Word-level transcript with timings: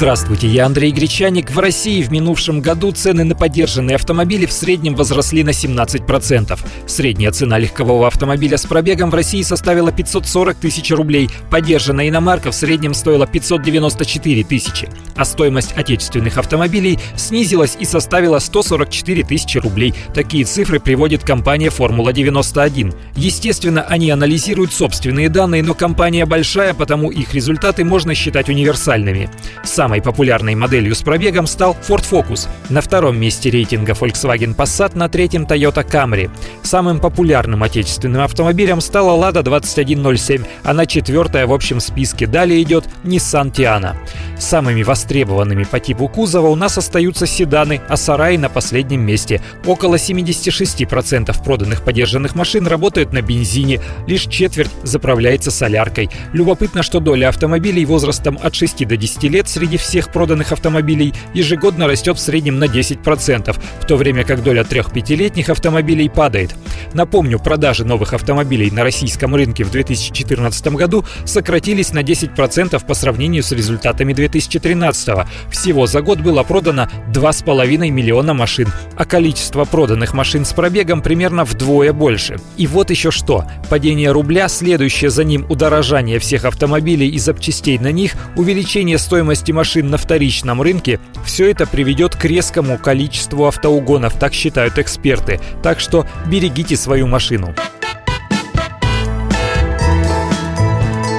Здравствуйте, 0.00 0.48
я 0.48 0.64
Андрей 0.64 0.92
Гречаник. 0.92 1.50
В 1.50 1.58
России 1.58 2.02
в 2.02 2.10
минувшем 2.10 2.62
году 2.62 2.90
цены 2.90 3.22
на 3.22 3.34
поддержанные 3.34 3.96
автомобили 3.96 4.46
в 4.46 4.52
среднем 4.52 4.94
возросли 4.94 5.44
на 5.44 5.50
17%. 5.50 6.58
Средняя 6.86 7.30
цена 7.32 7.58
легкового 7.58 8.06
автомобиля 8.06 8.56
с 8.56 8.64
пробегом 8.64 9.10
в 9.10 9.14
России 9.14 9.42
составила 9.42 9.92
540 9.92 10.56
тысяч 10.56 10.90
рублей. 10.90 11.28
Поддержанная 11.50 12.08
иномарка 12.08 12.50
в 12.50 12.54
среднем 12.54 12.94
стоила 12.94 13.26
594 13.26 14.42
тысячи. 14.44 14.88
А 15.16 15.26
стоимость 15.26 15.72
отечественных 15.76 16.38
автомобилей 16.38 16.98
снизилась 17.14 17.76
и 17.78 17.84
составила 17.84 18.38
144 18.38 19.22
тысячи 19.24 19.58
рублей. 19.58 19.92
Такие 20.14 20.46
цифры 20.46 20.80
приводит 20.80 21.24
компания 21.24 21.68
«Формула-91». 21.68 22.94
Естественно, 23.16 23.82
они 23.82 24.10
анализируют 24.10 24.72
собственные 24.72 25.28
данные, 25.28 25.62
но 25.62 25.74
компания 25.74 26.24
большая, 26.24 26.72
потому 26.72 27.10
их 27.10 27.34
результаты 27.34 27.84
можно 27.84 28.14
считать 28.14 28.48
универсальными. 28.48 29.28
Сам 29.62 29.89
Самой 29.90 30.02
популярной 30.02 30.54
моделью 30.54 30.94
с 30.94 31.02
пробегом 31.02 31.48
стал 31.48 31.76
Ford 31.88 32.08
Focus. 32.08 32.46
На 32.68 32.80
втором 32.80 33.18
месте 33.18 33.50
рейтинга 33.50 33.94
Volkswagen 33.94 34.54
Passat, 34.54 34.96
на 34.96 35.08
третьем 35.08 35.46
Toyota 35.46 35.84
Camry. 35.84 36.30
Самым 36.62 37.00
популярным 37.00 37.64
отечественным 37.64 38.22
автомобилем 38.22 38.80
стала 38.80 39.20
Lada 39.20 39.42
2107, 39.42 40.44
а 40.62 40.74
на 40.74 40.86
четвертое 40.86 41.44
в 41.48 41.52
общем 41.52 41.80
списке 41.80 42.28
далее 42.28 42.62
идет 42.62 42.84
Nissan 43.02 43.50
Tiana. 43.50 43.96
Самыми 44.38 44.84
востребованными 44.84 45.64
по 45.64 45.80
типу 45.80 46.06
кузова 46.06 46.46
у 46.46 46.54
нас 46.54 46.78
остаются 46.78 47.26
седаны, 47.26 47.80
а 47.88 47.96
сараи 47.96 48.36
на 48.36 48.48
последнем 48.48 49.00
месте. 49.00 49.42
Около 49.66 49.96
76% 49.96 51.44
проданных 51.44 51.82
подержанных 51.82 52.36
машин 52.36 52.68
работают 52.68 53.12
на 53.12 53.22
бензине, 53.22 53.80
лишь 54.06 54.26
четверть 54.26 54.70
заправляется 54.84 55.50
соляркой. 55.50 56.10
Любопытно, 56.32 56.84
что 56.84 57.00
доля 57.00 57.28
автомобилей 57.28 57.84
возрастом 57.84 58.38
от 58.40 58.54
6 58.54 58.86
до 58.86 58.96
10 58.96 59.24
лет 59.24 59.48
среди 59.48 59.79
всех 59.80 60.12
проданных 60.12 60.52
автомобилей 60.52 61.12
ежегодно 61.34 61.86
растет 61.86 62.16
в 62.16 62.20
среднем 62.20 62.58
на 62.58 62.64
10%, 62.64 63.56
в 63.80 63.86
то 63.86 63.96
время 63.96 64.24
как 64.24 64.42
доля 64.42 64.62
3-5-летних 64.62 65.48
автомобилей 65.48 66.08
падает. 66.08 66.54
Напомню, 66.92 67.38
продажи 67.38 67.84
новых 67.84 68.14
автомобилей 68.14 68.70
на 68.70 68.82
российском 68.82 69.34
рынке 69.34 69.64
в 69.64 69.70
2014 69.70 70.66
году 70.68 71.04
сократились 71.24 71.92
на 71.92 72.00
10% 72.00 72.84
по 72.84 72.94
сравнению 72.94 73.42
с 73.42 73.52
результатами 73.52 74.12
2013 74.12 75.08
-го. 75.08 75.26
Всего 75.50 75.86
за 75.86 76.00
год 76.02 76.20
было 76.20 76.42
продано 76.42 76.88
2,5 77.12 77.90
миллиона 77.90 78.34
машин, 78.34 78.68
а 78.96 79.04
количество 79.04 79.64
проданных 79.64 80.14
машин 80.14 80.44
с 80.44 80.52
пробегом 80.52 81.00
примерно 81.00 81.44
вдвое 81.44 81.92
больше. 81.92 82.38
И 82.56 82.66
вот 82.66 82.90
еще 82.90 83.10
что. 83.10 83.44
Падение 83.68 84.10
рубля, 84.10 84.48
следующее 84.48 85.10
за 85.10 85.24
ним 85.24 85.46
удорожание 85.48 86.18
всех 86.18 86.44
автомобилей 86.44 87.08
и 87.08 87.18
запчастей 87.18 87.78
на 87.78 87.92
них, 87.92 88.14
увеличение 88.36 88.98
стоимости 88.98 89.52
машин 89.52 89.90
на 89.90 89.96
вторичном 89.96 90.60
рынке, 90.60 90.98
все 91.24 91.50
это 91.50 91.66
приведет 91.66 92.16
к 92.16 92.24
резкому 92.24 92.78
количеству 92.78 93.46
автоугонов, 93.46 94.14
так 94.14 94.34
считают 94.34 94.78
эксперты. 94.78 95.40
Так 95.62 95.78
что 95.78 96.06
берегите 96.26 96.76
свою 96.80 97.06
машину. 97.06 97.54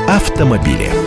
Автомобили. 0.07 1.00